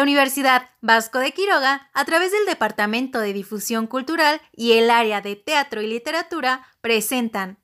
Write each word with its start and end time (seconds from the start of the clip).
La 0.00 0.04
Universidad 0.04 0.70
Vasco 0.80 1.18
de 1.18 1.32
Quiroga, 1.32 1.90
a 1.92 2.06
través 2.06 2.32
del 2.32 2.46
Departamento 2.46 3.18
de 3.20 3.34
Difusión 3.34 3.86
Cultural 3.86 4.40
y 4.50 4.72
el 4.72 4.88
área 4.88 5.20
de 5.20 5.36
Teatro 5.36 5.82
y 5.82 5.88
Literatura, 5.88 6.66
presentan 6.80 7.58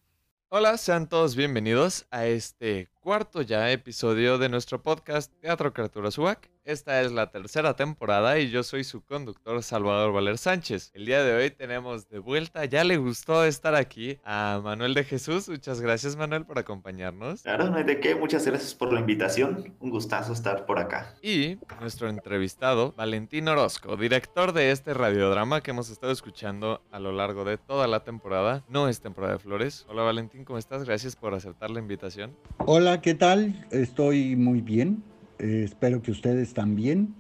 Hola, 0.51 0.77
sean 0.77 1.09
todos 1.09 1.35
bienvenidos 1.35 2.05
a 2.11 2.27
este 2.27 2.91
cuarto 3.01 3.41
ya 3.41 3.73
episodio 3.73 4.37
de 4.37 4.51
nuestro 4.51 4.83
podcast 4.83 5.33
Teatro 5.41 5.73
Criatura 5.73 6.11
Subac. 6.11 6.51
Esta 6.67 7.01
es 7.01 7.13
la 7.13 7.31
tercera 7.31 7.77
temporada 7.77 8.41
y 8.41 8.51
yo 8.51 8.65
soy 8.65 8.83
su 8.83 9.01
conductor 9.01 9.63
Salvador 9.63 10.13
Valer 10.13 10.37
Sánchez. 10.37 10.91
El 10.95 11.07
día 11.07 11.23
de 11.23 11.33
hoy 11.33 11.53
tenemos 11.53 12.09
de 12.09 12.19
vuelta, 12.19 12.65
ya 12.65 12.83
le 12.83 12.97
gustó 12.97 13.45
estar 13.45 13.77
aquí 13.77 14.19
a 14.25 14.61
Manuel 14.65 14.93
de 14.93 15.05
Jesús. 15.05 15.49
Muchas 15.49 15.81
gracias 15.81 16.17
Manuel 16.17 16.45
por 16.45 16.59
acompañarnos. 16.59 17.43
Claro, 17.43 17.71
no 17.71 17.77
hay 17.77 17.85
de 17.85 18.01
qué. 18.01 18.17
Muchas 18.17 18.45
gracias 18.45 18.75
por 18.75 18.93
la 18.93 18.99
invitación. 18.99 19.77
Un 19.79 19.91
gustazo 19.91 20.33
estar 20.33 20.67
por 20.67 20.81
acá. 20.81 21.15
Y 21.23 21.57
nuestro 21.79 22.09
entrevistado, 22.09 22.93
Valentín 22.97 23.47
Orozco, 23.47 23.97
director 23.97 24.53
de 24.53 24.73
este 24.73 24.93
radiodrama 24.93 25.61
que 25.61 25.71
hemos 25.71 25.89
estado 25.89 26.13
escuchando 26.13 26.83
a 26.91 26.99
lo 26.99 27.13
largo 27.13 27.45
de 27.45 27.59
toda 27.59 27.87
la 27.87 28.03
temporada. 28.03 28.65
No 28.69 28.89
es 28.89 29.01
temporada 29.01 29.35
de 29.35 29.39
flores. 29.39 29.87
Hola 29.89 30.03
Valentín, 30.03 30.45
¿cómo 30.45 30.59
estás? 30.59 30.83
Gracias 30.83 31.15
por 31.15 31.33
aceptar 31.33 31.71
la 31.71 31.79
invitación. 31.79 32.37
Hola, 32.59 33.01
¿qué 33.01 33.15
tal? 33.15 33.69
Estoy 33.71 34.35
muy 34.35 34.63
bien. 34.63 35.05
Eh, 35.39 35.63
espero 35.65 36.03
que 36.03 36.11
ustedes 36.11 36.55
también. 36.55 37.15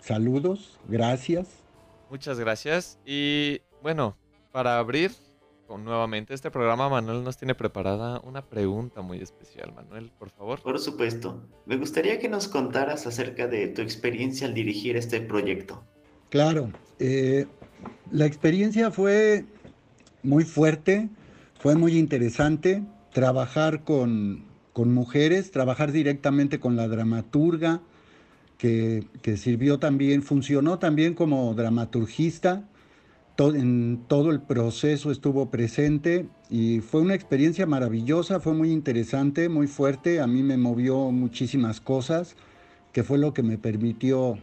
Saludos, 0.00 0.78
gracias. 0.88 1.48
Muchas 2.10 2.38
gracias. 2.38 2.98
Y 3.04 3.60
bueno, 3.82 4.16
para 4.52 4.78
abrir 4.78 5.12
con 5.66 5.84
nuevamente 5.84 6.34
este 6.34 6.50
programa, 6.50 6.88
Manuel 6.88 7.22
nos 7.22 7.36
tiene 7.36 7.54
preparada 7.54 8.20
una 8.24 8.44
pregunta 8.44 9.02
muy 9.02 9.18
especial. 9.18 9.72
Manuel, 9.72 10.10
por 10.18 10.30
favor. 10.30 10.60
Por 10.60 10.80
supuesto. 10.80 11.44
Me 11.66 11.76
gustaría 11.76 12.18
que 12.18 12.28
nos 12.28 12.48
contaras 12.48 13.06
acerca 13.06 13.46
de 13.46 13.68
tu 13.68 13.80
experiencia 13.80 14.48
al 14.48 14.54
dirigir 14.54 14.96
este 14.96 15.20
proyecto. 15.20 15.84
Claro. 16.28 16.72
Eh, 16.98 17.46
la 18.10 18.26
experiencia 18.26 18.90
fue 18.90 19.44
muy 20.24 20.44
fuerte, 20.44 21.08
fue 21.60 21.76
muy 21.76 21.96
interesante. 21.96 22.82
Trabajar 23.12 23.84
con, 23.84 24.49
con 24.80 24.94
mujeres, 24.94 25.50
trabajar 25.50 25.92
directamente 25.92 26.58
con 26.58 26.74
la 26.74 26.88
dramaturga, 26.88 27.82
que, 28.56 29.04
sirvió 29.36 29.78
también, 29.78 30.22
funcionó 30.22 30.78
también 30.78 31.12
como 31.12 31.52
dramaturgista, 31.52 32.64
en 33.36 34.00
todo 34.08 34.30
el 34.30 34.40
proceso 34.40 35.10
estuvo 35.10 35.50
presente 35.50 36.26
y 36.48 36.80
fue 36.80 37.02
una 37.02 37.14
experiencia 37.14 37.66
maravillosa, 37.66 38.40
fue 38.40 38.54
muy 38.54 38.72
interesante, 38.72 39.50
muy 39.50 39.66
fuerte, 39.66 40.18
a 40.18 40.26
mí 40.26 40.42
me 40.42 40.56
movió 40.56 41.10
muchísimas 41.10 41.82
cosas, 41.82 42.34
que 42.94 43.04
fue 43.04 43.18
lo 43.18 43.34
que 43.34 43.42
me 43.42 43.58
permitió 43.58 44.38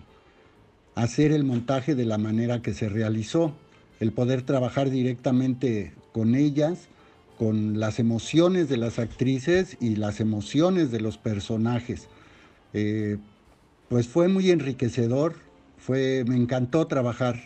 hacer 0.93 1.31
el 1.31 1.45
montaje 1.45 1.95
de 1.95 2.05
la 2.05 2.19
manera 2.19 2.61
que 2.61 2.75
se 2.75 2.89
realizó, 2.89 3.55
el 3.99 4.11
poder 4.11 4.43
trabajar 4.43 4.91
directamente 4.91 5.93
con 6.11 6.35
ellas 6.35 6.89
con 7.37 7.79
las 7.79 7.99
emociones 7.99 8.67
de 8.69 8.77
las 8.77 8.99
actrices 8.99 9.77
y 9.79 9.95
las 9.95 10.19
emociones 10.19 10.91
de 10.91 10.99
los 10.99 11.17
personajes. 11.17 12.07
Eh, 12.73 13.17
pues 13.89 14.07
fue 14.07 14.27
muy 14.27 14.51
enriquecedor, 14.51 15.35
fue, 15.77 16.23
me 16.27 16.35
encantó 16.35 16.87
trabajar 16.87 17.37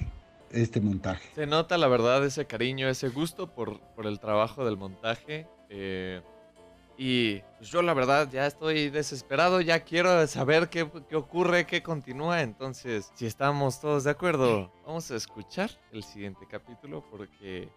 este 0.51 0.81
montaje. 0.81 1.29
Se 1.35 1.45
nota 1.45 1.77
la 1.77 1.87
verdad 1.87 2.25
ese 2.25 2.45
cariño, 2.45 2.87
ese 2.87 3.09
gusto 3.09 3.47
por, 3.47 3.79
el 4.03 4.19
trabajo 4.19 4.65
del 4.65 4.77
montaje. 4.77 5.47
Eh, 5.69 6.21
y 6.97 7.39
pues 7.57 7.69
yo 7.69 7.81
la 7.81 7.93
verdad 7.93 8.29
ya 8.31 8.45
estoy 8.45 8.89
desesperado, 8.89 9.61
ya 9.61 9.81
quiero 9.81 10.25
saber 10.27 10.69
qué, 10.69 10.89
qué, 11.09 11.15
ocurre, 11.15 11.65
qué 11.65 11.81
continúa. 11.81 12.41
Entonces, 12.41 13.11
si 13.15 13.25
estamos 13.25 13.79
todos 13.79 14.03
de 14.03 14.11
acuerdo, 14.11 14.71
vamos 14.85 15.09
a 15.11 15.15
escuchar 15.15 15.71
el 15.91 16.03
siguiente 16.03 16.45
capítulo 16.49 17.03
porque 17.09 17.69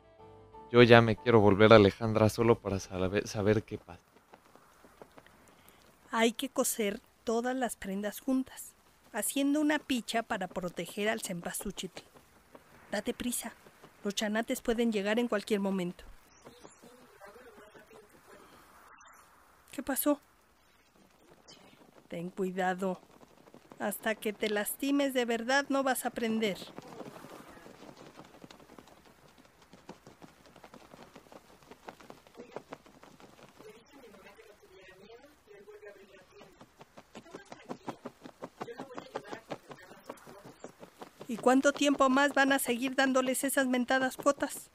yo 0.71 0.83
ya 0.83 1.01
me 1.01 1.17
quiero 1.17 1.41
volver 1.41 1.73
a 1.73 1.77
Alejandra 1.77 2.29
solo 2.29 2.59
para 2.59 2.81
saber, 2.81 3.27
saber 3.29 3.63
qué 3.63 3.79
pasa. 3.79 4.01
Hay 6.11 6.33
que 6.33 6.49
coser 6.49 7.01
todas 7.25 7.57
las 7.57 7.77
prendas 7.77 8.21
juntas, 8.21 8.75
haciendo 9.13 9.61
una 9.61 9.79
picha 9.79 10.23
para 10.23 10.49
proteger 10.49 11.09
al 11.09 11.21
cempasúchil. 11.21 11.91
Date 12.91 13.15
prisa, 13.15 13.53
los 14.05 14.15
chanates 14.15 14.61
pueden 14.61 14.93
llegar 14.93 15.19
en 15.19 15.29
cualquier 15.29 15.61
momento. 15.61 16.05
¿Qué 19.73 19.83
pasó? 19.83 20.21
Ten 22.09 22.31
cuidado. 22.31 23.01
Hasta 23.81 24.15
que 24.15 24.33
te 24.33 24.49
lastimes 24.49 25.15
de 25.15 25.25
verdad 25.25 25.67
no 25.69 25.83
vas 25.83 26.05
a 26.05 26.09
aprender. 26.09 26.59
¿Y 41.35 41.37
cuánto 41.37 41.73
tiempo 41.73 42.09
más 42.09 42.33
van 42.33 42.53
a 42.53 42.61
seguir 42.61 42.95
dándoles 42.95 43.43
esas 43.43 43.67
mentadas 43.67 44.17
cuotas? 44.17 44.71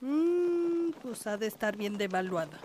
Mmm, 0.00 0.90
pues 1.00 1.28
ha 1.28 1.36
de 1.36 1.46
estar 1.46 1.76
bien 1.76 1.96
devaluada. 1.96 2.58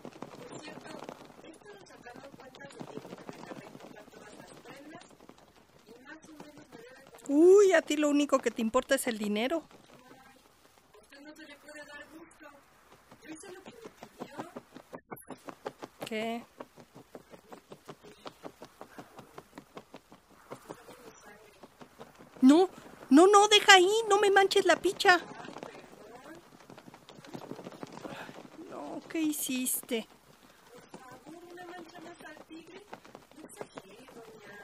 Uy, 7.28 7.74
a 7.74 7.84
ti 7.84 7.96
lo 7.96 8.10
único 8.10 8.40
que 8.40 8.50
te 8.50 8.64
importa 8.64 8.96
es 8.96 9.06
el 9.06 9.20
dinero. 9.20 9.62
¿Qué? 16.08 16.44
No, 22.44 22.70
no, 23.10 23.26
no, 23.28 23.48
deja 23.48 23.76
ahí, 23.76 23.90
no 24.10 24.13
me 24.24 24.32
manches 24.32 24.66
la 24.66 24.78
picha. 24.78 25.20
No, 28.70 29.02
¿qué 29.10 29.20
hiciste? 29.20 30.08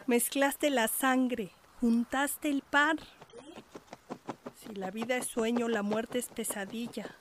Mezclaste 0.07 0.69
la 0.69 0.87
sangre, 0.87 1.51
juntaste 1.81 2.47
el 2.47 2.61
par. 2.61 2.95
Si 4.55 4.73
la 4.75 4.91
vida 4.91 5.17
es 5.17 5.25
sueño, 5.25 5.67
la 5.67 5.81
muerte 5.81 6.19
es 6.19 6.27
pesadilla. 6.27 7.13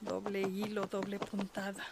Doble 0.00 0.42
hilo, 0.42 0.86
doble 0.86 1.20
puntada. 1.20 1.84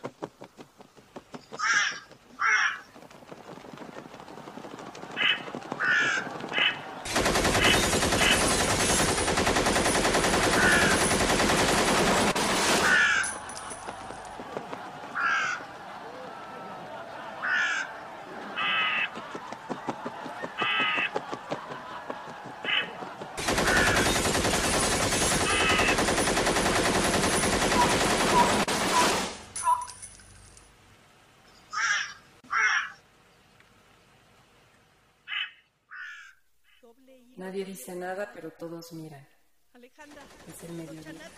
Nadie 37.63 37.75
dice 37.75 37.95
nada, 37.95 38.29
pero 38.35 38.51
todos 38.51 38.93
miran. 38.93 39.25
Es 40.49 40.65
el 40.65 40.73
mediodía. 40.73 41.31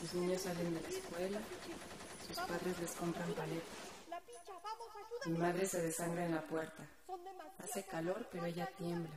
Los 0.00 0.14
niños 0.14 0.40
salen 0.40 0.74
de 0.74 0.80
la 0.80 0.88
escuela. 0.88 1.38
Sus 2.26 2.36
padres 2.38 2.80
les 2.80 2.92
compran 2.92 3.34
paletas. 3.34 3.68
Mi 5.26 5.36
madre 5.36 5.66
se 5.66 5.82
desangra 5.82 6.24
en 6.24 6.34
la 6.34 6.40
puerta. 6.46 6.88
Hace 7.58 7.84
calor, 7.84 8.26
pero 8.32 8.46
ella 8.46 8.66
tiembla. 8.78 9.10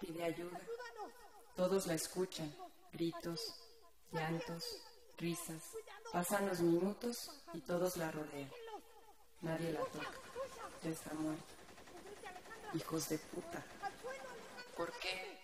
Pide 0.00 0.24
ayuda. 0.24 0.58
Todos 1.54 1.86
la 1.86 1.92
escuchan. 1.92 2.50
Gritos, 2.90 3.54
llantos, 4.10 4.64
risas. 5.18 5.64
Pasan 6.10 6.48
los 6.48 6.60
minutos 6.60 7.30
y 7.52 7.60
todos 7.60 7.98
la 7.98 8.10
rodean. 8.10 8.50
Nadie 9.42 9.70
la 9.70 9.80
toca. 9.80 10.12
Ya 10.82 10.88
está 10.88 11.12
muerta. 11.12 11.44
Hijos 12.72 13.10
de 13.10 13.18
puta. 13.18 13.62
¿Por 14.78 14.90
qué? 14.98 15.43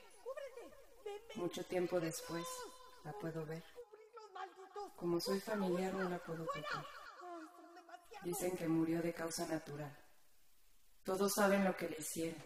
Mucho 1.37 1.65
tiempo 1.65 2.01
después 2.01 2.45
la 3.05 3.13
puedo 3.13 3.47
ver. 3.47 3.63
Como 4.97 5.21
soy 5.21 5.41
familiar 5.41 5.95
no 5.95 6.09
la 6.09 6.19
puedo 6.19 6.45
tocar. 6.47 6.85
Dicen 8.25 8.57
que 8.57 8.69
murió 8.69 9.01
de 9.01 9.15
causa 9.15 9.47
natural. 9.47 9.97
Todos 11.05 11.33
saben 11.35 11.65
lo 11.65 11.75
que 11.77 11.89
le 11.89 11.97
hicieron. 11.99 12.43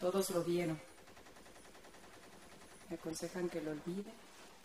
Todos 0.00 0.30
lo 0.30 0.42
vieron. 0.42 0.80
Me 2.88 2.96
aconsejan 2.96 3.48
que 3.48 3.60
lo 3.60 3.72
olvide, 3.72 4.12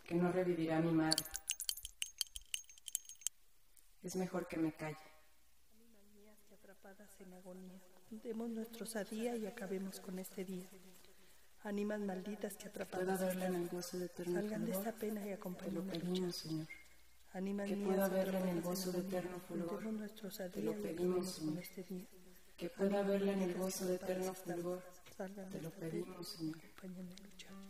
que 0.05 0.15
no 0.15 0.31
revivirá 0.31 0.79
mi 0.79 0.91
madre. 0.91 1.23
Es 4.01 4.15
mejor 4.15 4.47
que 4.47 4.57
me 4.57 4.73
calle. 4.73 4.97
Atrapadas 6.51 7.19
en 7.21 7.33
agonía, 7.33 7.79
y 9.37 9.45
acabemos 9.45 9.99
con 9.99 10.19
este 10.19 10.43
día. 10.43 10.69
Ánimas 11.63 11.99
malditas 11.99 12.55
que 12.57 12.67
atrapadas 12.67 13.19
pueda 13.19 13.25
verla 13.27 13.47
en 13.47 13.55
el 13.55 13.69
gozo 13.69 13.99
de 13.99 14.05
eterno 14.05 14.41
salgan 14.41 14.65
de 14.65 14.71
esta 14.71 14.91
pena 14.93 15.25
y 15.27 15.31
acompañen 15.31 15.75
Te 15.75 15.99
lo 15.99 16.03
pedimos, 16.05 16.35
Señor. 16.35 16.67
Ánimas 17.33 17.69
que 17.69 17.77
pueda 17.77 18.09
verla 18.09 18.39
en 18.39 18.47
el 18.49 18.61
gozo 18.61 18.91
de 18.91 18.99
eterno 18.99 19.39
fulgor. 19.39 19.83
Te 20.51 20.61
lo 20.61 20.73
pedimos, 20.73 21.29
Señor. 21.29 21.59
este 21.59 21.83
día. 21.83 22.05
Que 22.57 22.69
pueda 22.69 23.03
verla 23.03 23.33
en 23.33 23.41
el 23.43 23.53
gozo 23.53 23.85
de 23.85 23.95
eterno 23.95 24.33
fulgor. 24.33 24.81
Salgan 25.15 25.49
Te 25.49 25.61
lo 25.61 25.69
pedimos, 25.69 26.27
Señor. 26.27 26.57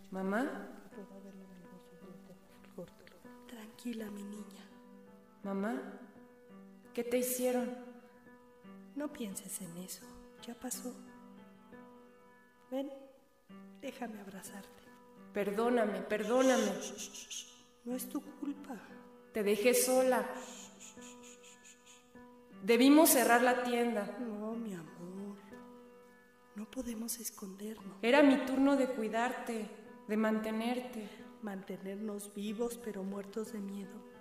Mamá, 0.10 0.68
Tranquila, 3.48 4.10
mi 4.12 4.24
niña. 4.24 4.66
mamá, 5.44 6.00
¿qué 6.94 7.04
te 7.04 7.18
hicieron? 7.18 7.70
No 8.96 9.12
pienses 9.12 9.60
en 9.62 9.76
eso. 9.78 10.06
Ya 10.46 10.56
pasó. 10.56 10.94
Ven, 12.70 12.90
déjame 13.82 14.22
abrazarte. 14.22 14.70
Perdóname, 15.34 16.02
perdóname. 16.02 16.72
No 17.86 17.96
es 17.96 18.08
tu 18.08 18.22
culpa. 18.40 18.78
Te 19.34 19.44
dejé 19.44 19.74
sola. 19.74 20.28
Debimos 22.64 23.10
cerrar 23.10 23.42
la 23.42 23.64
tienda. 23.64 24.18
No, 24.20 24.54
mi 24.54 24.74
amor. 24.74 25.38
No 26.56 26.70
podemos 26.70 27.20
escondernos. 27.20 27.98
Era 28.02 28.22
mi 28.22 28.38
turno 28.46 28.76
de 28.76 28.88
cuidarte, 28.88 29.68
de 30.08 30.18
mantenerte. 30.18 31.10
Mantenernos 31.42 32.34
vivos 32.36 32.80
pero 32.84 33.04
muertos 33.04 33.54
de 33.54 33.60
miedo. 33.60 34.12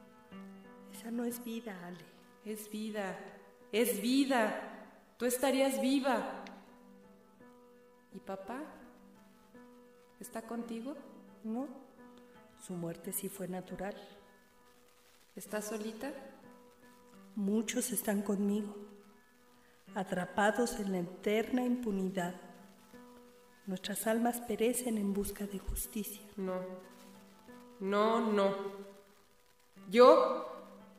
Esa 0.92 1.10
no 1.10 1.24
es 1.24 1.44
vida, 1.44 1.78
Ale. 1.86 2.04
Es 2.44 2.70
vida, 2.70 3.18
es 3.72 4.00
vida. 4.00 4.86
Tú 5.18 5.26
estarías 5.26 5.80
viva. 5.82 6.44
¿Y 8.14 8.20
papá? 8.20 8.62
¿Está 10.20 10.42
contigo? 10.42 10.94
No. 11.44 11.66
Su 12.66 12.74
muerte 12.74 13.12
sí 13.12 13.28
fue 13.28 13.48
natural. 13.48 13.94
¿Estás 15.34 15.66
solita? 15.66 16.12
Muchos 17.34 17.90
están 17.90 18.20
conmigo, 18.20 18.74
atrapados 19.94 20.78
en 20.78 20.92
la 20.92 20.98
eterna 20.98 21.64
impunidad. 21.64 22.34
Nuestras 23.66 24.06
almas 24.06 24.40
perecen 24.40 24.98
en 24.98 25.14
busca 25.14 25.46
de 25.46 25.58
justicia. 25.58 26.22
No. 26.36 26.60
No, 27.78 28.20
no. 28.32 28.54
Yo, 29.88 30.46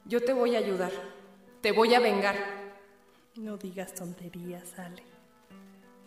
yo 0.06 0.24
te 0.24 0.34
voy 0.34 0.56
a 0.56 0.60
ayudar. 0.60 0.92
Te 1.62 1.72
voy 1.72 1.94
a 1.94 2.00
vengar. 2.00 2.36
No 3.36 3.58
digas 3.58 3.94
tonterías, 3.94 4.80
Ale. 4.80 5.04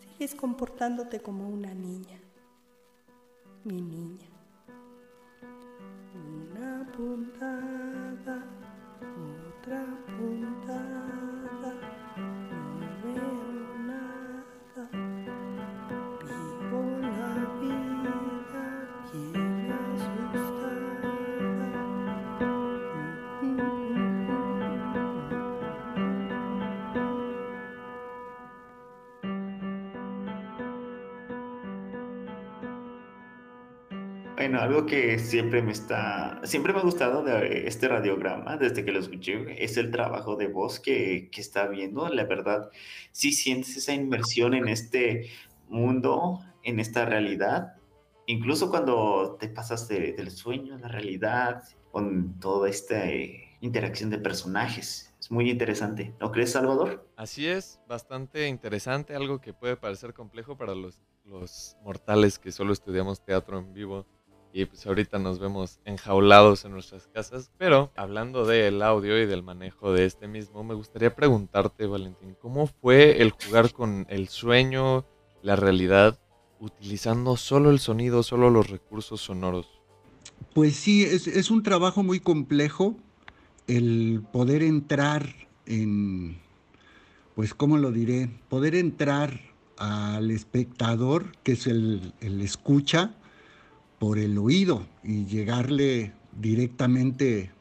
Sigues 0.01 0.35
comportándote 0.35 1.21
como 1.21 1.47
una 1.47 1.73
niña. 1.73 2.19
Mi 3.65 3.81
niña. 3.81 4.27
Una 6.13 6.85
puntada, 6.95 8.45
otra 9.57 9.83
puntada. 10.15 11.14
Bueno, 34.47 34.61
algo 34.61 34.85
que 34.85 35.17
siempre 35.17 35.63
me 35.63 35.71
está, 35.71 36.39
siempre 36.43 36.71
me 36.71 36.77
ha 36.77 36.83
gustado 36.83 37.23
de 37.23 37.67
este 37.67 37.87
radiograma, 37.87 38.57
desde 38.57 38.85
que 38.85 38.91
lo 38.91 38.99
escuché, 38.99 39.63
es 39.63 39.75
el 39.75 39.89
trabajo 39.89 40.35
de 40.35 40.47
voz 40.47 40.79
que, 40.79 41.29
que 41.31 41.41
está 41.41 41.65
viendo. 41.65 42.07
La 42.09 42.25
verdad, 42.25 42.69
sí 43.11 43.31
sientes 43.31 43.75
esa 43.75 43.93
inmersión 43.95 44.53
en 44.53 44.67
este 44.67 45.31
mundo, 45.67 46.41
en 46.61 46.79
esta 46.79 47.05
realidad, 47.05 47.73
incluso 48.27 48.69
cuando 48.69 49.35
te 49.39 49.47
pasas 49.47 49.87
de- 49.87 50.13
del 50.13 50.29
sueño 50.29 50.75
a 50.75 50.77
la 50.77 50.89
realidad, 50.89 51.63
con 51.91 52.39
toda 52.39 52.69
esta 52.69 53.09
eh, 53.09 53.57
interacción 53.61 54.11
de 54.11 54.19
personajes. 54.19 55.11
Es 55.19 55.31
muy 55.31 55.49
interesante. 55.49 56.13
¿No 56.21 56.31
crees, 56.31 56.51
Salvador? 56.51 57.09
Así 57.15 57.47
es, 57.47 57.79
bastante 57.87 58.47
interesante, 58.47 59.15
algo 59.15 59.41
que 59.41 59.53
puede 59.53 59.75
parecer 59.75 60.13
complejo 60.13 60.55
para 60.55 60.75
los, 60.75 61.01
los 61.23 61.77
mortales 61.81 62.37
que 62.37 62.51
solo 62.51 62.73
estudiamos 62.73 63.25
teatro 63.25 63.57
en 63.57 63.73
vivo 63.73 64.05
y 64.55 64.63
pues 64.63 64.85
ahorita 64.87 65.19
nos 65.19 65.37
vemos 65.37 65.81
enjaulados 65.83 66.63
en 66.63 66.71
nuestras 66.71 67.07
casas. 67.07 67.51
Pero 67.57 67.91
hablando 67.97 68.45
del 68.45 68.81
audio 68.81 69.21
y 69.21 69.25
del 69.25 69.43
manejo 69.43 69.91
de 69.91 70.05
este 70.05 70.29
mismo, 70.29 70.63
me 70.63 70.73
gustaría 70.73 71.13
preguntarte, 71.13 71.85
Valentín, 71.87 72.37
¿cómo 72.39 72.65
fue 72.65 73.21
el 73.21 73.31
jugar 73.31 73.73
con 73.73 74.07
el 74.09 74.29
sueño, 74.29 75.05
la 75.41 75.57
realidad, 75.57 76.17
utilizando 76.61 77.35
solo 77.35 77.69
el 77.69 77.79
sonido, 77.79 78.23
solo 78.23 78.49
los 78.49 78.69
recursos 78.69 79.19
sonoros? 79.19 79.67
Pues 80.53 80.77
sí, 80.77 81.03
es, 81.03 81.51
un 81.51 81.61
trabajo 81.61 82.01
muy 82.01 82.21
complejo 82.21 82.95
el 83.67 84.23
poder 84.31 84.63
entrar 84.63 85.35
en, 85.65 86.37
pues, 87.35 87.53
¿cómo 87.53 87.75
lo 87.75 87.91
diré? 87.91 88.29
Poder 88.47 88.75
entrar 88.75 89.37
al 89.77 90.31
espectador, 90.31 91.33
que 91.43 91.51
es 91.51 91.67
el, 91.67 92.13
el 92.21 92.39
escucha, 92.39 93.17
por 93.99 94.19
el 94.19 94.37
oído 94.37 94.85
y 95.03 95.25
llegarle 95.25 96.13
directamente 96.39 97.51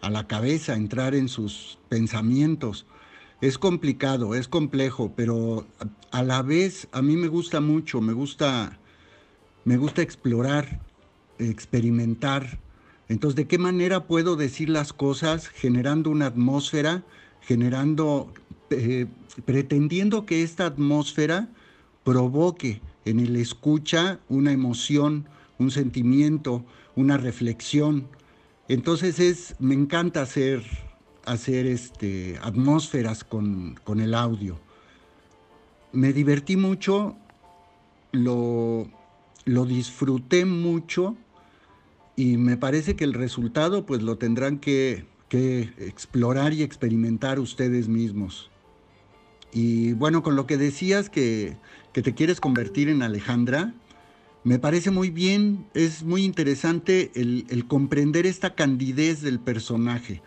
a 0.00 0.10
la 0.10 0.26
cabeza, 0.26 0.74
entrar 0.74 1.14
en 1.14 1.28
sus 1.28 1.78
pensamientos. 1.88 2.86
Es 3.40 3.58
complicado, 3.58 4.34
es 4.34 4.48
complejo, 4.48 5.12
pero 5.16 5.66
a, 6.10 6.22
la 6.22 6.42
vez 6.42 6.88
a 6.92 7.02
mí 7.02 7.16
me 7.16 7.28
gusta 7.28 7.60
mucho, 7.60 8.00
me 8.00 8.12
gusta, 8.12 8.78
me 9.64 9.76
gusta 9.76 10.02
explorar, 10.02 10.80
experimentar. 11.38 12.58
Entonces, 13.08 13.36
¿de 13.36 13.46
qué 13.46 13.58
manera 13.58 14.06
puedo 14.06 14.36
decir 14.36 14.68
las 14.68 14.92
cosas 14.92 15.48
generando 15.48 16.10
una 16.10 16.26
atmósfera, 16.26 17.02
generando, 17.40 18.32
eh, 18.70 19.06
pretendiendo 19.44 20.26
que 20.26 20.42
esta 20.42 20.66
atmósfera 20.66 21.48
provoque 22.02 22.80
en 23.04 23.20
el 23.20 23.36
escucha 23.36 24.20
una 24.28 24.52
emoción, 24.52 25.26
un 25.58 25.70
sentimiento, 25.70 26.64
una 26.96 27.16
reflexión? 27.16 28.08
Entonces 28.68 29.18
es, 29.18 29.56
me 29.58 29.74
encanta 29.74 30.22
hacer, 30.22 30.62
hacer 31.24 31.66
este, 31.66 32.38
atmósferas 32.42 33.24
con, 33.24 33.78
con 33.84 34.00
el 34.00 34.14
audio. 34.14 34.58
Me 35.92 36.12
divertí 36.12 36.56
mucho, 36.56 37.16
lo, 38.12 38.88
lo 39.44 39.64
disfruté 39.66 40.44
mucho 40.44 41.16
y 42.16 42.36
me 42.36 42.56
parece 42.56 42.96
que 42.96 43.04
el 43.04 43.12
resultado 43.12 43.84
pues 43.86 44.02
lo 44.02 44.18
tendrán 44.18 44.58
que, 44.58 45.04
que 45.28 45.72
explorar 45.78 46.52
y 46.52 46.62
experimentar 46.62 47.38
ustedes 47.38 47.88
mismos. 47.88 48.50
Y 49.52 49.92
bueno, 49.92 50.22
con 50.22 50.36
lo 50.36 50.46
que 50.46 50.56
decías 50.56 51.10
que, 51.10 51.56
que 51.92 52.02
te 52.02 52.14
quieres 52.14 52.40
convertir 52.40 52.88
en 52.88 53.02
Alejandra, 53.02 53.74
me 54.44 54.58
parece 54.58 54.90
muy 54.90 55.08
bien, 55.08 55.66
es 55.72 56.02
muy 56.02 56.22
interesante 56.22 57.10
el, 57.14 57.66
comprender 57.66 58.26
esta 58.26 58.54
candidez 58.54 59.22
del 59.22 59.40
personaje, 59.40 60.20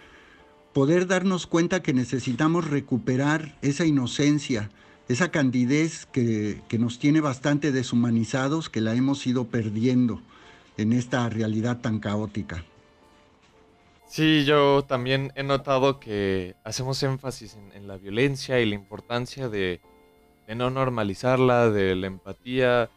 poder 0.73 1.05
darnos 1.05 1.45
cuenta 1.45 1.83
que 1.83 1.93
necesitamos 1.93 2.67
recuperar 2.67 3.55
esa 3.61 3.85
inocencia, 3.85 4.71
esa 5.07 5.29
candidez 5.29 6.07
que, 6.07 6.61
nos 6.79 6.97
tiene 6.97 7.21
bastante 7.21 7.71
deshumanizados, 7.71 8.69
que 8.69 8.81
la 8.81 8.95
hemos 8.95 9.25
ido 9.27 9.45
perdiendo 9.45 10.19
en 10.77 10.93
esta 10.93 11.29
realidad 11.29 11.79
tan 11.81 11.99
caótica. 11.99 12.65
Sí, 14.07 14.45
yo 14.45 14.83
también 14.83 15.31
he 15.35 15.43
notado 15.43 15.99
que 15.99 16.55
hacemos 16.63 17.03
énfasis 17.03 17.55
en, 17.75 17.87
la 17.87 17.97
violencia 17.97 18.59
y 18.59 18.65
la 18.65 18.75
importancia 18.75 19.47
de, 19.47 19.79
no 20.55 20.71
normalizarla, 20.71 21.69
de 21.69 21.95
la 21.95 22.07
empatía, 22.07 22.89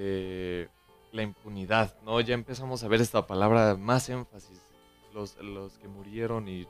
de 0.00 0.68
la 1.12 1.22
impunidad, 1.22 1.94
¿no? 2.04 2.20
Ya 2.20 2.34
empezamos 2.34 2.82
a 2.82 2.88
ver 2.88 3.00
esta 3.00 3.26
palabra 3.26 3.76
más 3.76 4.08
énfasis, 4.08 4.62
los, 5.12 5.36
los 5.36 5.76
que 5.78 5.88
murieron 5.88 6.48
y, 6.48 6.66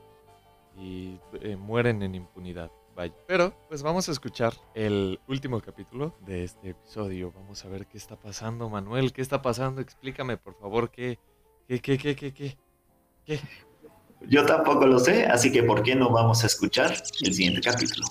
y 0.77 1.19
eh, 1.41 1.55
mueren 1.55 2.03
en 2.03 2.15
impunidad. 2.15 2.71
Vaya. 2.95 3.13
Pero, 3.25 3.53
pues 3.69 3.83
vamos 3.83 4.09
a 4.09 4.11
escuchar 4.11 4.53
el 4.75 5.17
último 5.29 5.61
capítulo 5.61 6.13
de 6.25 6.43
este 6.43 6.71
episodio. 6.71 7.31
Vamos 7.31 7.63
a 7.63 7.69
ver 7.69 7.87
qué 7.87 7.97
está 7.97 8.17
pasando, 8.17 8.69
Manuel. 8.69 9.13
¿Qué 9.13 9.21
está 9.21 9.41
pasando? 9.41 9.79
Explícame, 9.79 10.35
por 10.35 10.55
favor, 10.59 10.91
qué, 10.91 11.17
qué, 11.69 11.79
qué, 11.79 11.97
qué, 11.97 12.15
qué. 12.15 12.57
qué? 13.25 13.39
Yo 14.27 14.45
tampoco 14.45 14.85
lo 14.85 14.99
sé, 14.99 15.25
así 15.25 15.51
que 15.51 15.63
¿por 15.63 15.81
qué 15.83 15.95
no 15.95 16.09
vamos 16.09 16.43
a 16.43 16.47
escuchar 16.47 16.91
el 17.21 17.33
siguiente 17.33 17.61
capítulo? 17.61 18.05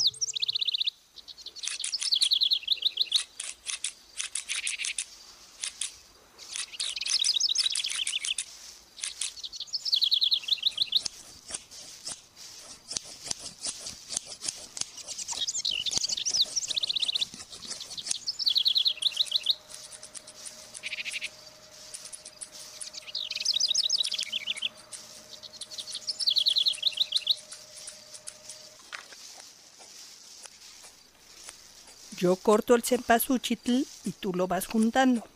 Yo 32.20 32.36
corto 32.36 32.74
el 32.74 32.82
cempasúchitl 32.82 33.80
y 34.04 34.12
tú 34.12 34.34
lo 34.34 34.46
vas 34.46 34.66
juntando. 34.66 35.26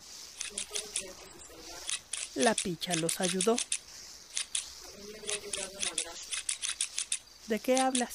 La 2.35 2.55
picha 2.55 2.95
los 2.97 3.23
ayudó. 3.23 3.57
¿De 7.47 7.59
qué 7.59 7.81
hablas? 7.81 8.11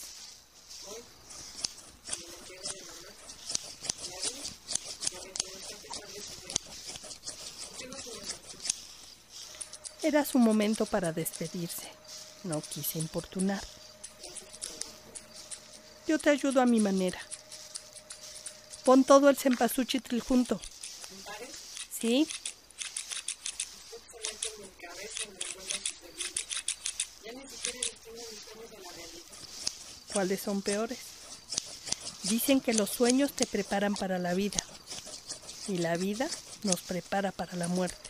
Era 10.04 10.24
su 10.26 10.38
momento 10.38 10.86
para 10.86 11.12
despedirse. 11.12 11.90
No 12.44 12.62
quise 12.62 13.00
importunar. 13.00 13.64
Yo 16.06 16.20
te 16.20 16.30
ayudo 16.30 16.62
a 16.62 16.68
mi 16.68 16.80
manera. 16.80 17.20
Pon 18.90 19.04
todo 19.04 19.30
el 19.30 19.38
cempasúchitl 19.38 20.20
junto. 20.20 20.60
¿Sí? 21.92 22.28
¿Cuáles 30.12 30.42
son 30.42 30.64
peores? 30.64 30.98
Dicen 32.24 32.62
que 32.62 32.74
los 32.74 32.90
sueños 32.90 33.32
te 33.32 33.46
preparan 33.46 33.94
para 33.94 34.18
la 34.18 34.34
vida 34.34 34.60
y 35.68 35.78
la 35.78 35.96
vida 35.96 36.28
nos 36.64 36.82
prepara 36.82 37.32
para 37.32 37.56
la 37.58 37.68
muerte. 37.68 38.10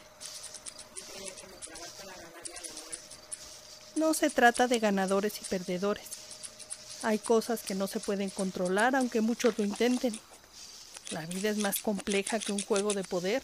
No 3.98 4.14
se 4.14 4.30
trata 4.30 4.70
de 4.70 4.80
ganadores 4.80 5.42
y 5.42 5.44
perdedores. 5.44 6.08
Hay 7.04 7.20
cosas 7.20 7.64
que 7.64 7.76
no 7.76 7.88
se 7.88 8.00
pueden 8.00 8.30
controlar 8.30 8.96
aunque 8.96 9.20
muchos 9.20 9.58
lo 9.58 9.66
intenten. 9.66 10.18
La 11.12 11.26
vida 11.26 11.50
es 11.50 11.58
más 11.58 11.80
compleja 11.80 12.40
que 12.40 12.52
un 12.52 12.62
juego 12.62 12.94
de 12.94 13.04
poder. 13.04 13.42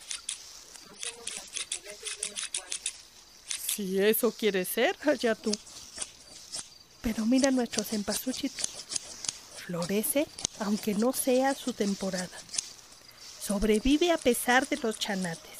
Si 3.75 3.99
eso 3.99 4.31
quiere 4.31 4.65
ser, 4.65 4.95
allá 5.05 5.35
tú. 5.35 5.51
Pero 7.01 7.25
mira 7.25 7.51
nuestro 7.51 7.83
cempasúchil. 7.83 8.51
Florece 9.65 10.27
aunque 10.59 10.93
no 10.93 11.13
sea 11.13 11.53
su 11.53 11.73
temporada. 11.73 12.29
Sobrevive 13.41 14.11
a 14.11 14.17
pesar 14.17 14.67
de 14.67 14.77
los 14.77 14.97
chanates. 14.97 15.55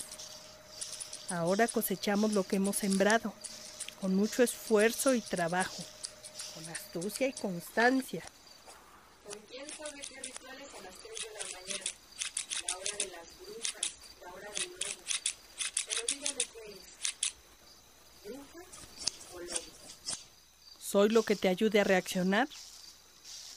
Ahora 1.30 1.68
cosechamos 1.68 2.34
lo 2.34 2.44
que 2.44 2.58
hemos 2.58 2.78
sembrado, 2.78 3.34
con 4.00 4.16
mucho 4.16 4.44
esfuerzo 4.44 5.14
y 5.14 5.22
trabajo, 5.22 5.84
con 6.54 6.68
astucia 6.70 7.28
y 7.28 7.34
constancia. 7.34 8.24
¿Con 9.28 9.40
quién 9.42 9.68
sabe 9.70 10.02
qué 10.02 10.20
rituales 10.22 10.68
a 10.78 10.82
las 10.84 10.96
3 10.96 11.22
de 11.22 11.30
la 11.34 11.44
mañana? 11.60 11.86
La 12.68 12.78
hora 12.78 12.98
de 12.98 13.08
las 13.08 13.28
brujas, 13.40 13.86
la 14.24 14.34
hora 14.34 14.52
del 14.52 14.70
lobo. 14.70 15.02
Pero 15.88 16.02
dígame 16.10 16.44
qué 16.54 16.72
es. 16.72 16.80
¿Bruja 18.24 18.62
o 19.34 19.40
lobo? 19.40 19.76
Soy 20.96 21.10
lo 21.10 21.24
que 21.24 21.36
te 21.36 21.50
ayude 21.50 21.82
a 21.82 21.84
reaccionar, 21.84 22.48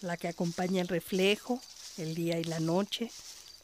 la 0.01 0.17
que 0.17 0.27
acompaña 0.27 0.83
el 0.83 0.89
reflejo, 0.89 1.63
el 1.97 2.17
día 2.17 2.41
y 2.41 2.43
la 2.43 2.59
noche, 2.59 3.13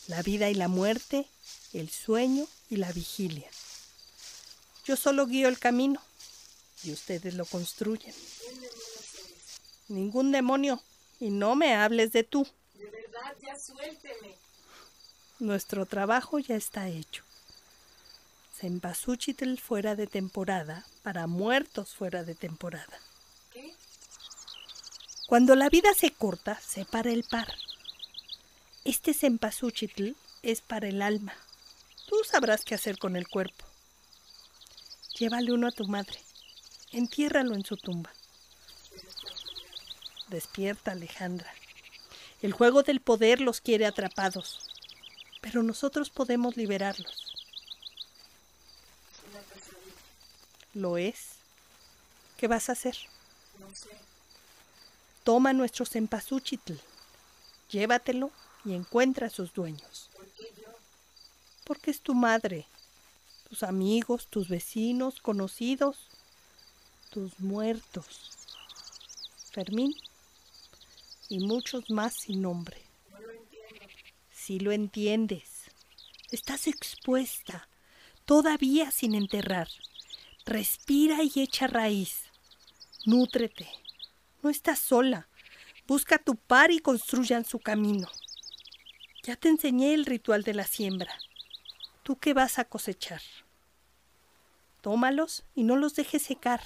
la 0.06 0.22
vida 0.22 0.48
y 0.48 0.54
la 0.54 0.68
muerte, 0.68 1.26
el 1.72 1.90
sueño 1.90 2.46
y 2.70 2.76
la 2.76 2.92
vigilia. 2.92 3.50
Yo 4.84 4.94
solo 4.94 5.26
guío 5.26 5.48
el 5.48 5.58
camino 5.58 6.00
y 6.84 6.92
ustedes 6.92 7.34
lo 7.34 7.46
construyen. 7.46 8.14
Ningún 9.88 10.30
demonio, 10.30 10.80
y 11.18 11.30
no 11.30 11.56
me 11.56 11.74
hables 11.74 12.12
de 12.12 12.22
tú. 12.22 12.46
De 12.74 12.88
verdad, 12.88 13.34
ya 13.42 13.58
suélteme. 13.58 14.36
Nuestro 15.40 15.84
trabajo 15.84 16.38
ya 16.38 16.54
está 16.54 16.88
hecho. 16.88 17.24
Cempasúchitl 18.56 19.56
fuera 19.56 19.96
de 19.96 20.06
temporada 20.06 20.86
para 21.02 21.26
muertos 21.26 21.96
fuera 21.96 22.22
de 22.22 22.36
temporada. 22.36 23.00
Cuando 25.34 25.56
la 25.56 25.68
vida 25.68 25.92
se 25.94 26.12
corta, 26.12 26.60
se 26.60 26.84
para 26.84 27.10
el 27.10 27.24
par. 27.24 27.52
Este 28.84 29.12
cempasúchitl 29.12 30.12
es 30.44 30.60
para 30.60 30.86
el 30.86 31.02
alma. 31.02 31.34
Tú 32.06 32.22
sabrás 32.22 32.64
qué 32.64 32.76
hacer 32.76 32.98
con 32.98 33.16
el 33.16 33.26
cuerpo. 33.26 33.64
Llévale 35.18 35.52
uno 35.52 35.66
a 35.66 35.72
tu 35.72 35.88
madre. 35.88 36.20
Entiérralo 36.92 37.56
en 37.56 37.64
su 37.64 37.76
tumba. 37.76 38.12
Despierta, 40.28 40.92
Alejandra. 40.92 41.52
El 42.40 42.52
juego 42.52 42.84
del 42.84 43.00
poder 43.00 43.40
los 43.40 43.60
quiere 43.60 43.86
atrapados, 43.86 44.60
pero 45.40 45.64
nosotros 45.64 46.10
podemos 46.10 46.56
liberarlos. 46.56 47.34
¿Lo 50.74 50.96
es? 50.96 51.30
¿Qué 52.36 52.46
vas 52.46 52.68
a 52.68 52.72
hacer? 52.74 52.96
No 53.58 53.74
sé. 53.74 54.13
Toma 55.24 55.54
nuestro 55.54 55.86
cempasúchitl, 55.86 56.74
llévatelo 57.70 58.30
y 58.64 58.74
encuentra 58.74 59.28
a 59.28 59.30
sus 59.30 59.54
dueños. 59.54 60.10
Porque 61.64 61.90
es 61.90 62.02
tu 62.02 62.14
madre, 62.14 62.66
tus 63.48 63.62
amigos, 63.62 64.26
tus 64.28 64.48
vecinos, 64.48 65.20
conocidos, 65.20 65.96
tus 67.10 67.40
muertos. 67.40 68.32
Fermín 69.50 69.94
y 71.30 71.38
muchos 71.38 71.88
más 71.88 72.14
sin 72.14 72.42
nombre. 72.42 72.76
Si 74.30 74.58
lo 74.58 74.72
entiendes, 74.72 75.70
estás 76.32 76.66
expuesta, 76.66 77.66
todavía 78.26 78.90
sin 78.90 79.14
enterrar. 79.14 79.68
Respira 80.44 81.22
y 81.22 81.32
echa 81.36 81.66
raíz. 81.66 82.24
Nútrete. 83.06 83.83
No 84.44 84.50
estás 84.50 84.78
sola. 84.78 85.26
Busca 85.86 86.18
tu 86.18 86.36
par 86.36 86.70
y 86.70 86.78
construyan 86.78 87.46
su 87.46 87.60
camino. 87.60 88.08
Ya 89.22 89.36
te 89.36 89.48
enseñé 89.48 89.94
el 89.94 90.04
ritual 90.04 90.42
de 90.42 90.52
la 90.52 90.64
siembra. 90.64 91.14
¿Tú 92.02 92.18
qué 92.18 92.34
vas 92.34 92.58
a 92.58 92.66
cosechar? 92.66 93.22
Tómalos 94.82 95.44
y 95.54 95.62
no 95.62 95.76
los 95.76 95.94
dejes 95.94 96.20
secar. 96.20 96.60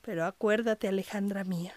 Pero 0.00 0.24
acuérdate, 0.24 0.88
Alejandra 0.88 1.44
mía, 1.44 1.74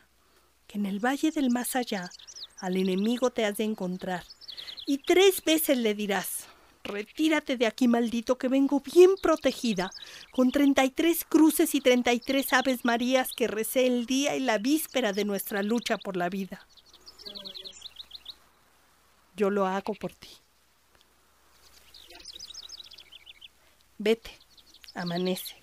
que 0.66 0.78
en 0.78 0.86
el 0.86 1.04
valle 1.04 1.32
del 1.32 1.52
más 1.52 1.76
allá 1.76 2.10
al 2.58 2.78
enemigo 2.78 3.32
te 3.32 3.44
has 3.44 3.58
de 3.58 3.66
encontrar. 3.66 4.24
Y 4.86 5.00
tres 5.00 5.44
veces 5.44 5.78
le 5.78 5.94
dirás, 5.94 6.37
retírate 6.88 7.58
de 7.58 7.68
aquí, 7.68 7.88
maldito, 7.88 8.38
que 8.38 8.48
vengo 8.48 8.80
bien 8.80 9.16
protegida, 9.22 9.92
con 10.32 10.52
treinta 10.52 10.84
y 10.86 10.90
tres 10.90 11.24
cruces 11.24 11.76
y 11.76 11.82
treinta 11.82 12.14
y 12.14 12.20
tres 12.20 12.54
aves 12.54 12.86
marías 12.86 13.32
que 13.34 13.48
recé 13.48 13.86
el 13.86 14.06
día 14.06 14.36
y 14.36 14.40
la 14.40 14.58
víspera 14.58 15.14
de 15.14 15.26
nuestra 15.26 15.62
lucha 15.62 15.98
por 15.98 16.18
la 16.18 16.30
vida. 16.30 16.66
Yo 19.36 19.50
lo 19.50 19.68
hago 19.68 19.94
por 19.94 20.14
ti. 20.14 20.30
Vete, 24.00 24.32
amanece. 24.96 25.56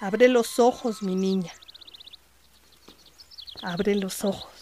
Abre 0.00 0.28
los 0.28 0.58
ojos, 0.58 1.02
mi 1.02 1.14
niña. 1.14 1.52
Abre 3.62 3.94
los 3.94 4.24
ojos. 4.24 4.59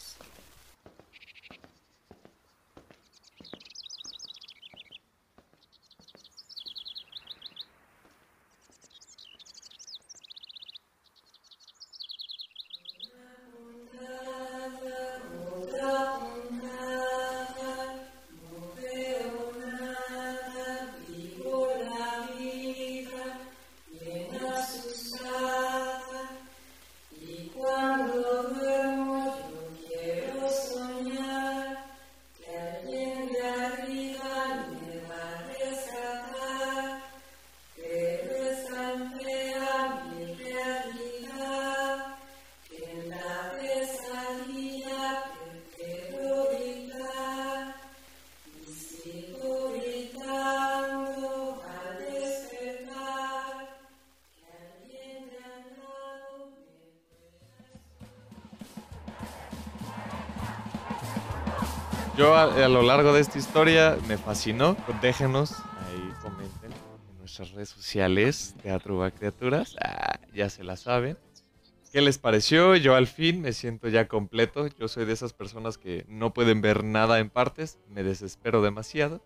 Yo 62.18 62.34
a, 62.36 62.68
lo 62.68 62.82
largo 62.82 63.12
de 63.12 63.20
esta 63.20 63.38
historia 63.38 63.96
me 64.08 64.18
fascinó. 64.18 64.76
Déjenos 65.00 65.52
ahí, 65.52 66.12
comenten 66.20 66.72
en 66.72 67.18
nuestras 67.18 67.52
redes 67.52 67.68
sociales, 67.68 68.56
Teatro 68.60 68.98
va 68.98 69.12
Criaturas. 69.12 69.76
Ah, 69.80 70.18
ya 70.34 70.50
se 70.50 70.64
la 70.64 70.76
saben. 70.76 71.16
¿Qué 71.92 72.00
les 72.00 72.18
pareció? 72.18 72.74
Yo 72.74 72.96
al 72.96 73.06
fin 73.06 73.40
me 73.40 73.52
siento 73.52 73.88
ya 73.88 74.08
completo. 74.08 74.66
Yo 74.66 74.88
soy 74.88 75.04
de 75.04 75.12
esas 75.12 75.32
personas 75.32 75.78
que 75.78 76.04
no 76.08 76.34
pueden 76.34 76.60
ver 76.60 76.82
nada 76.82 77.20
en 77.20 77.30
partes. 77.30 77.78
Me 77.88 78.02
desespero 78.02 78.62
demasiado. 78.62 79.22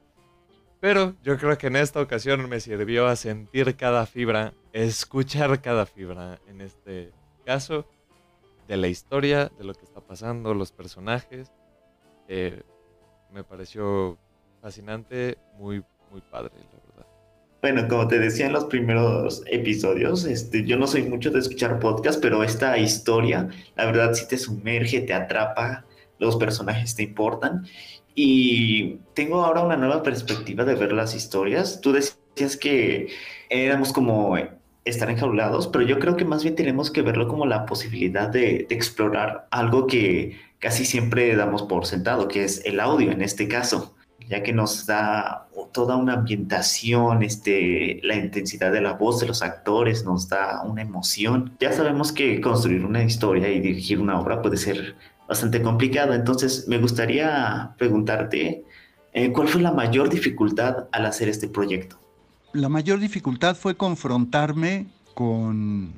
Pero 0.79 1.15
yo 1.23 1.39
creo 1.39 1.57
que 1.57 1.69
en 1.69 1.77
esta 1.77 2.01
ocasión 2.01 2.47
me 2.49 2.61
sirvió 2.61 3.07
a 3.07 3.17
sentir 3.17 3.75
cada 3.77 4.05
fibra, 4.05 4.53
escuchar 4.75 5.63
cada 5.63 5.87
fibra 5.87 6.41
en 6.47 6.61
este 6.61 7.11
caso 7.47 7.87
de 8.69 8.77
la 8.77 8.89
historia, 8.89 9.51
de 9.57 9.65
lo 9.65 9.73
que 9.73 9.85
está 9.85 10.01
pasando, 10.03 10.53
los 10.53 10.73
personajes. 10.73 11.51
Eh, 12.29 12.63
me 13.33 13.45
pareció 13.45 14.19
fascinante, 14.61 15.39
muy, 15.59 15.83
muy 16.11 16.21
padre, 16.31 16.53
la 16.57 16.81
verdad. 16.89 17.07
Bueno, 17.61 17.89
como 17.89 18.09
te 18.09 18.19
decía 18.19 18.47
en 18.47 18.53
los 18.53 18.65
primeros 18.65 19.43
episodios, 19.47 20.25
este, 20.25 20.65
yo 20.65 20.77
no 20.77 20.87
soy 20.87 21.03
mucho 21.05 21.31
de 21.31 21.39
escuchar 21.39 21.79
podcast, 21.79 22.21
pero 22.21 22.43
esta 22.43 22.77
historia, 22.79 23.49
la 23.77 23.87
verdad, 23.87 24.15
sí 24.15 24.27
te 24.29 24.37
sumerge, 24.37 25.01
te 25.01 25.15
atrapa, 25.15 25.85
los 26.19 26.37
personajes 26.37 26.95
te 26.95 27.05
importan. 27.05 27.67
Y 28.15 28.97
tengo 29.15 29.43
ahora 29.45 29.63
una 29.63 29.77
nueva 29.77 30.03
perspectiva 30.03 30.65
de 30.65 30.75
ver 30.75 30.93
las 30.93 31.15
historias. 31.15 31.81
Tú 31.81 31.93
decías 31.93 32.57
que 32.57 33.09
éramos 33.49 33.93
como 33.93 34.37
estar 34.85 35.09
enjaulados, 35.11 35.69
pero 35.69 35.85
yo 35.85 35.99
creo 35.99 36.17
que 36.17 36.25
más 36.25 36.43
bien 36.43 36.57
tenemos 36.57 36.91
que 36.91 37.03
verlo 37.03 37.29
como 37.29 37.47
la 37.47 37.67
posibilidad 37.67 38.29
de, 38.29 38.67
explorar 38.71 39.47
algo 39.51 39.87
que 39.87 40.39
casi 40.63 40.87
siempre 40.87 41.37
damos 41.37 41.65
por 41.65 41.85
sentado, 41.85 42.29
que 42.29 42.45
es 42.45 42.65
el 42.65 42.81
audio 42.81 43.11
en 43.11 43.21
este 43.21 43.49
caso, 43.49 43.95
ya 44.29 44.43
que 44.43 44.55
nos 44.55 44.87
da 44.87 45.49
toda 45.73 45.97
una 45.97 46.15
ambientación, 46.15 47.23
este, 47.23 48.01
la 48.03 48.15
intensidad 48.15 48.73
de 48.73 48.81
la 48.81 48.95
voz 48.95 49.21
de 49.21 49.27
los 49.27 49.43
actores, 49.43 50.05
nos 50.05 50.29
da 50.29 50.63
una 50.63 50.81
emoción. 50.81 51.55
Ya 51.61 51.73
sabemos 51.73 52.13
que 52.13 52.41
construir 52.41 52.85
una 52.85 53.03
historia 53.03 53.51
y 53.51 53.61
dirigir 53.61 54.01
una 54.01 54.19
obra 54.19 54.41
puede 54.41 54.57
ser 54.57 54.97
bastante 55.29 55.61
complicado, 55.61 56.15
entonces 56.15 56.67
me 56.69 56.79
gustaría 56.79 57.75
preguntarte, 57.77 58.65
eh, 59.13 59.33
¿cuál 59.33 59.49
fue 59.49 59.61
la 59.61 59.73
mayor 59.73 60.09
dificultad 60.09 60.89
al 60.93 61.05
hacer 61.05 61.29
este 61.29 61.49
proyecto? 61.49 62.03
la 62.53 62.69
mayor 62.69 63.01
dificultad 63.01 63.57
fue 63.57 63.77
confrontarme 63.77 64.87
con, 65.15 65.93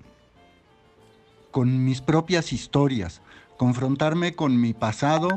con 1.51 1.85
mis 1.85 2.01
propias 2.01 2.53
historias, 2.53 3.21
confrontarme 3.57 4.35
con 4.35 4.61
mi 4.61 4.73
pasado, 4.73 5.29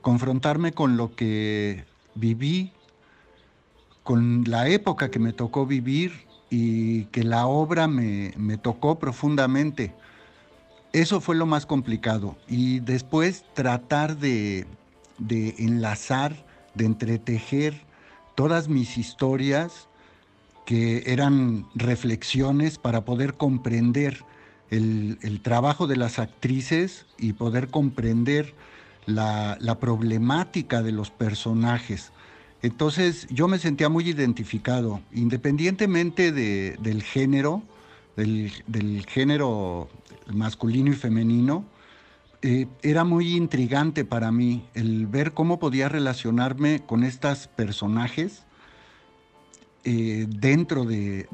confrontarme 0.00 0.72
con 0.72 0.96
lo 0.96 1.14
que 1.14 1.84
viví, 2.14 2.72
con 4.02 4.44
la 4.46 4.68
época 4.68 5.10
que 5.10 5.18
me 5.18 5.32
tocó 5.32 5.66
vivir 5.66 6.12
y 6.50 7.06
que 7.06 7.24
la 7.24 7.46
obra 7.46 7.88
me, 7.88 8.32
tocó 8.62 8.98
profundamente. 8.98 9.94
Eso 10.92 11.20
fue 11.20 11.34
lo 11.34 11.46
más 11.46 11.66
complicado. 11.66 12.36
Y 12.46 12.80
después 12.80 13.44
tratar 13.54 14.18
de, 14.18 14.66
de 15.18 15.54
enlazar, 15.58 16.46
de 16.74 16.84
entretejer 16.84 17.82
todas 18.34 18.68
mis 18.68 18.98
historias 18.98 19.88
que 20.66 21.02
eran 21.06 21.66
reflexiones 21.74 22.78
para 22.78 23.04
poder 23.04 23.34
comprender 23.34 24.24
el, 24.70 25.40
trabajo 25.42 25.86
de 25.86 25.96
las 25.96 26.18
actrices 26.18 27.06
y 27.18 27.34
poder 27.34 27.68
comprender 27.68 28.54
la, 29.06 29.78
problemática 29.80 30.82
de 30.82 30.92
los 30.92 31.10
personajes. 31.10 32.12
Entonces 32.62 33.26
yo 33.30 33.46
me 33.48 33.58
sentía 33.58 33.88
muy 33.88 34.08
identificado, 34.08 35.00
independientemente 35.12 36.32
del 36.32 37.02
género, 37.02 37.62
del, 38.16 39.04
género 39.08 39.88
masculino 40.32 40.90
y 40.90 40.94
femenino, 40.94 41.64
eh, 42.42 42.66
era 42.82 43.04
muy 43.04 43.36
intrigante 43.36 44.04
para 44.04 44.30
mí 44.30 44.66
el 44.74 45.06
ver 45.06 45.32
cómo 45.32 45.58
podía 45.58 45.88
relacionarme 45.88 46.82
con 46.84 47.02
estos 47.02 47.48
personajes 47.48 48.44
eh, 49.86 50.26
dentro 50.28 50.84
de, 50.84 51.26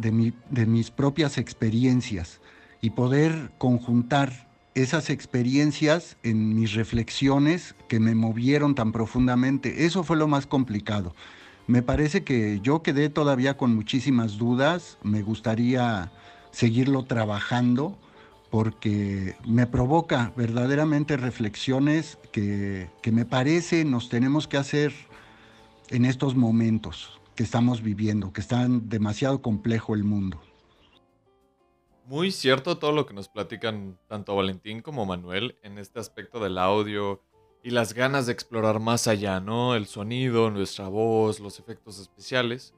mis 0.66 0.90
propias 0.90 1.38
experiencias 1.38 2.40
y 2.81 2.90
poder 2.90 3.51
conjuntar 3.59 4.49
esas 4.75 5.11
experiencias 5.11 6.16
en 6.23 6.55
mis 6.55 6.75
reflexiones 6.75 7.75
que 7.88 8.01
me 8.01 8.14
movieron 8.14 8.75
tan 8.75 8.93
profundamente. 8.93 9.85
Eso 9.85 10.05
fue 10.05 10.16
lo 10.16 10.29
más 10.29 10.47
complicado. 10.47 11.14
Me 11.66 11.83
parece 11.83 12.25
que 12.25 12.61
yo 12.62 12.83
quedé 12.83 13.11
todavía 13.11 13.57
con 13.57 13.75
muchísimas 13.75 14.38
dudas, 14.38 14.99
me 15.03 15.23
gustaría 15.23 16.11
seguirlo 16.51 17.05
trabajando 17.05 17.99
porque 18.51 19.37
me 19.47 19.66
provoca 19.66 20.33
verdaderamente 20.37 21.16
reflexiones 21.16 22.19
que, 22.33 22.90
que 23.03 23.12
me 23.12 23.25
parece 23.25 23.85
nos 23.85 24.09
tenemos 24.09 24.49
que 24.49 24.57
hacer 24.57 24.93
en 25.90 26.05
estos 26.05 26.35
momentos 26.35 27.21
que 27.37 27.45
estamos 27.45 27.83
viviendo, 27.83 28.33
que 28.33 28.40
está 28.40 28.66
demasiado 28.69 29.40
complejo 29.40 29.95
el 29.95 30.03
mundo. 30.03 30.40
Muy 32.11 32.33
cierto 32.33 32.77
todo 32.77 32.90
lo 32.90 33.07
que 33.07 33.14
nos 33.14 33.29
platican 33.29 33.96
tanto 34.09 34.35
Valentín 34.35 34.83
como 34.83 35.07
Manuel 35.07 35.57
en 35.62 35.79
este 35.79 36.01
aspecto 36.01 36.40
del 36.40 36.59
audio 36.59 37.23
y 37.62 37.70
las 37.70 37.94
ganas 37.94 38.27
de 38.27 38.33
explorar 38.33 38.81
más 38.81 39.07
allá, 39.07 39.38
¿no? 39.38 39.77
El 39.77 39.87
sonido, 39.87 40.51
nuestra 40.51 40.88
voz, 40.88 41.38
los 41.38 41.61
efectos 41.61 42.01
especiales. 42.01 42.75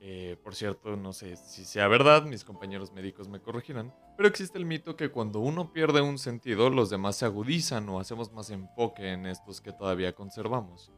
Eh, 0.00 0.38
por 0.42 0.54
cierto, 0.54 0.96
no 0.96 1.12
sé 1.12 1.36
si 1.36 1.66
sea 1.66 1.88
verdad, 1.88 2.24
mis 2.24 2.42
compañeros 2.42 2.90
médicos 2.90 3.28
me 3.28 3.38
corregirán, 3.38 3.94
pero 4.16 4.30
existe 4.30 4.56
el 4.56 4.64
mito 4.64 4.96
que 4.96 5.10
cuando 5.10 5.40
uno 5.40 5.70
pierde 5.70 6.00
un 6.00 6.16
sentido, 6.16 6.70
los 6.70 6.88
demás 6.88 7.16
se 7.16 7.26
agudizan 7.26 7.86
o 7.90 8.00
hacemos 8.00 8.32
más 8.32 8.48
enfoque 8.48 9.12
en 9.12 9.26
estos 9.26 9.60
que 9.60 9.72
todavía 9.72 10.14
conservamos 10.14 10.90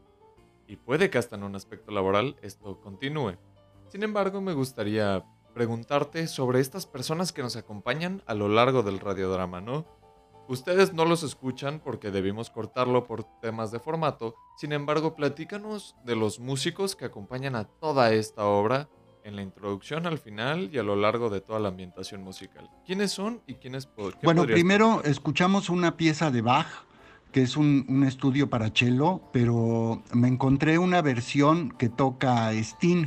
y 0.69 0.77
puede 0.77 1.11
que 1.11 1.19
hasta 1.19 1.35
en 1.35 1.43
un 1.43 1.57
aspecto 1.57 1.91
laboral 1.91 2.37
esto 2.43 2.81
continúe. 2.81 3.39
Sin 3.89 4.05
embargo, 4.05 4.41
me 4.41 4.53
gustaría 4.53 5.25
preguntarte 5.57 6.27
sobre 6.27 6.61
estas 6.61 6.85
personas 6.85 7.33
que 7.33 7.41
nos 7.41 7.57
acompañan 7.57 8.23
a 8.27 8.35
lo 8.35 8.47
largo 8.47 8.83
del 8.83 9.01
radiodrama, 9.01 9.63
¿no? 9.63 9.87
Ustedes 10.49 10.93
no 10.93 11.07
los 11.07 11.23
escuchan 11.23 11.81
porque 11.83 12.11
debimos 12.11 12.51
cortarlo 12.51 13.07
por 13.07 13.25
temas 13.41 13.71
de 13.71 13.81
formato, 13.81 14.35
sin 14.59 14.75
embargo, 14.75 15.17
platícanos 15.17 15.97
de 16.05 16.15
los 16.15 16.41
músicos 16.41 16.95
que 16.95 17.07
acompañan 17.07 17.57
a 17.57 17.65
toda 17.65 18.13
esta 18.13 18.45
obra 18.45 18.91
en 19.25 19.35
la 19.35 19.41
introducción, 19.41 20.07
al 20.07 20.19
final 20.19 20.69
y 20.75 20.77
a 20.77 20.83
lo 20.83 20.95
largo 20.95 21.31
de 21.31 21.41
toda 21.41 21.59
la 21.59 21.69
ambientación 21.69 22.23
musical. 22.23 22.69
¿Quiénes 22.85 23.13
son 23.13 23.41
y 23.47 23.55
quiénes 23.55 23.89
Bueno, 24.23 24.45
primero 24.45 25.03
escuchamos 25.05 25.71
una 25.71 25.97
pieza 25.97 26.31
de 26.31 26.43
Bach 26.43 26.69
que 27.33 27.41
es 27.41 27.57
un, 27.57 28.05
estudio 28.07 28.51
para 28.51 28.71
cello, 28.75 29.23
pero 29.33 30.03
me 30.13 30.29
encontré 30.29 30.77
una 30.77 31.01
versión 31.01 31.71
que 31.71 31.89
toca 31.89 32.53
Sting 32.53 33.07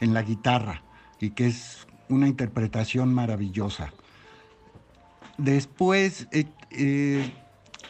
en 0.00 0.12
la 0.12 0.22
guitarra 0.22 0.82
y 1.20 1.30
que 1.30 1.46
es 1.46 1.86
una 2.08 2.28
interpretación 2.28 3.14
maravillosa. 3.14 3.92
Después, 5.38 6.28
eh, 6.32 6.46
eh, 6.70 7.32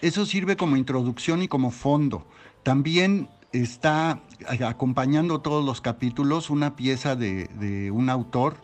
eso 0.03 0.27
sirve 0.27 0.57
como 0.57 0.77
introducción 0.77 1.43
y 1.43 1.49
como 1.49 1.71
fondo. 1.71 2.27
También 2.63 3.29
está 3.53 4.21
acompañando 4.61 5.41
todos 5.41 5.65
los 5.65 5.81
capítulos 5.81 6.51
una 6.51 6.77
pieza 6.77 7.17
de 7.17 7.91
un 7.93 8.11
autor 8.11 8.57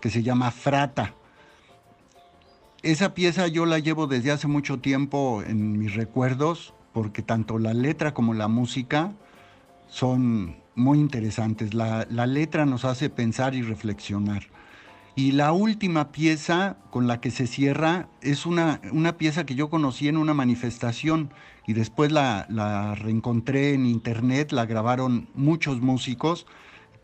que 0.00 0.10
se 0.10 0.22
llama 0.22 0.50
Frata 0.50 1.14
esa 2.84 3.14
pieza 3.14 3.48
yo 3.48 3.64
la 3.64 3.78
llevo 3.78 4.06
desde 4.06 4.30
hace 4.30 4.46
mucho 4.46 4.78
tiempo 4.78 5.42
en 5.42 5.78
mis 5.78 5.94
recuerdos, 5.94 6.74
porque 6.92 7.22
tanto 7.22 7.58
la 7.58 7.72
letra 7.72 8.12
como 8.12 8.34
la 8.34 8.46
música 8.46 9.12
son 9.88 10.56
muy 10.74 10.98
interesantes. 10.98 11.74
La, 11.74 12.04
letra 12.26 12.66
nos 12.66 12.84
hace 12.84 13.10
pensar 13.10 13.54
y 13.54 13.62
reflexionar. 13.62 14.44
Y 15.16 15.32
la 15.32 15.52
última 15.52 16.10
pieza 16.10 16.76
con 16.90 17.06
la 17.06 17.20
que 17.20 17.30
se 17.30 17.46
cierra 17.46 18.08
es 18.20 18.46
una, 18.46 18.80
una 18.90 19.16
pieza 19.16 19.46
que 19.46 19.54
yo 19.54 19.70
conocí 19.70 20.08
en 20.08 20.16
una 20.16 20.34
manifestación 20.34 21.30
y 21.66 21.72
después 21.72 22.10
la, 22.10 22.46
la, 22.48 22.96
reencontré 22.96 23.74
en 23.74 23.86
internet, 23.86 24.50
la 24.50 24.66
grabaron 24.66 25.28
muchos 25.34 25.80
músicos. 25.80 26.46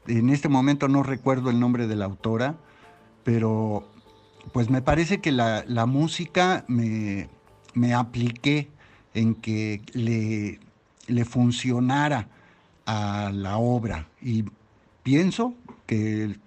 En 0.09 0.31
este 0.31 0.49
momento 0.49 0.89
no 0.89 1.05
recuerdo 1.05 1.51
el 1.51 1.61
nombre 1.61 1.87
de 1.87 1.95
la 1.95 2.07
autora, 2.07 2.57
pero 3.23 3.89
pues 4.53 4.71
me 4.71 4.83
parece 4.83 5.21
que 5.21 5.31
la, 5.31 5.87
música 5.87 6.65
me, 6.67 7.29
apliqué 7.95 8.71
en 9.15 9.37
que 9.37 9.83
le, 9.93 10.59
le 11.07 11.25
funcionara 11.25 12.29
a 12.91 13.31
la 13.33 13.57
obra 13.59 14.09
y 14.21 14.45
pienso 15.05 15.55
que 15.87 16.41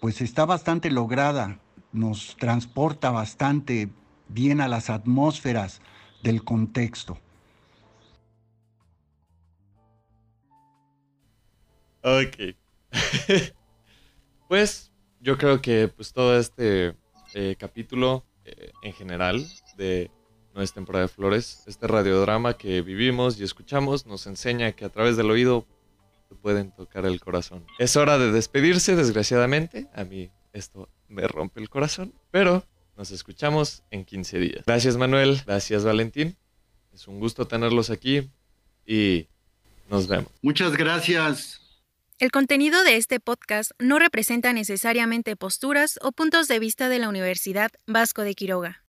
pues 0.00 0.20
está 0.20 0.44
bastante 0.44 0.92
lograda, 0.92 1.58
nos 1.92 2.36
transporta 2.36 3.10
bastante 3.10 3.88
bien 4.28 4.60
a 4.60 4.68
las 4.68 4.90
atmósferas 4.90 5.80
del 6.22 6.44
contexto. 6.44 7.18
Ok. 12.02 12.54
pues 14.48 14.92
yo 15.20 15.36
creo 15.36 15.60
que 15.60 15.88
pues 15.88 16.12
todo 16.12 16.38
este 16.38 16.94
eh, 17.34 17.56
capítulo 17.58 18.24
eh, 18.44 18.70
en 18.82 18.92
general 18.92 19.44
de 19.76 20.12
nuestra 20.54 20.76
temporada 20.76 21.06
de 21.06 21.12
flores, 21.12 21.64
este 21.66 21.88
radiodrama 21.88 22.56
que 22.56 22.82
vivimos 22.82 23.40
y 23.40 23.42
escuchamos 23.42 24.06
nos 24.06 24.28
enseña 24.28 24.70
que 24.70 24.84
a 24.84 24.90
través 24.90 25.16
del 25.16 25.32
oído 25.32 25.66
pueden 26.34 26.72
tocar 26.72 27.06
el 27.06 27.20
corazón. 27.20 27.66
Es 27.78 27.96
hora 27.96 28.18
de 28.18 28.32
despedirse, 28.32 28.96
desgraciadamente. 28.96 29.88
A 29.94 30.04
mí 30.04 30.30
esto 30.52 30.88
me 31.08 31.26
rompe 31.26 31.60
el 31.60 31.68
corazón, 31.68 32.14
pero 32.30 32.64
nos 32.96 33.10
escuchamos 33.10 33.82
en 33.90 34.04
15 34.04 34.38
días. 34.38 34.64
Gracias 34.66 34.96
Manuel, 34.96 35.40
gracias 35.46 35.84
Valentín. 35.84 36.36
Es 36.92 37.06
un 37.06 37.20
gusto 37.20 37.46
tenerlos 37.46 37.90
aquí 37.90 38.28
y 38.86 39.28
nos 39.88 40.08
vemos. 40.08 40.32
Muchas 40.42 40.76
gracias. 40.76 41.60
El 42.18 42.32
contenido 42.32 42.82
de 42.82 42.96
este 42.96 43.20
podcast 43.20 43.70
no 43.78 44.00
representa 44.00 44.52
necesariamente 44.52 45.36
posturas 45.36 46.00
o 46.02 46.10
puntos 46.10 46.48
de 46.48 46.58
vista 46.58 46.88
de 46.88 46.98
la 46.98 47.08
Universidad 47.08 47.70
Vasco 47.86 48.22
de 48.22 48.34
Quiroga. 48.34 48.82